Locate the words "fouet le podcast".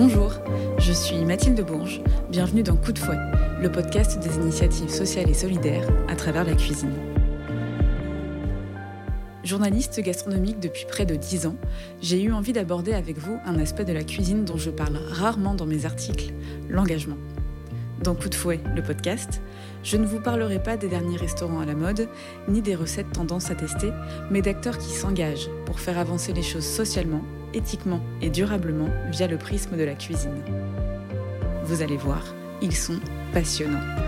3.00-4.16, 18.36-19.42